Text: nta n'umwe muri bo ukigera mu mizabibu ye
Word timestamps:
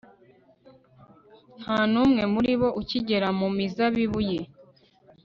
nta 1.61 1.79
n'umwe 1.91 2.23
muri 2.33 2.51
bo 2.59 2.69
ukigera 2.81 3.27
mu 3.39 3.47
mizabibu 3.57 4.19
ye 4.29 4.41